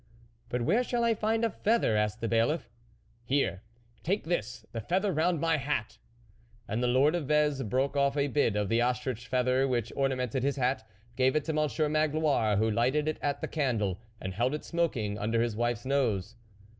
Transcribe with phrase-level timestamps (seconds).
[0.49, 2.71] "But where shall I find a feather?" asked the bailiff."
[3.33, 3.61] Here!
[4.01, 5.99] take this, the feather round my hat."
[6.67, 10.15] And the lord of Vez broke off a bit of the ostrich feather which orna
[10.15, 14.33] mented his hat, gave it to Monsieur Magloire, who lighted it at the candle and
[14.33, 16.35] held it smoking under his wife's nose.